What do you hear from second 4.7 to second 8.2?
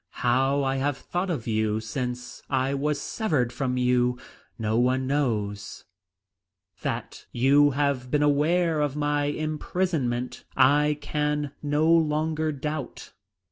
one knows. That you have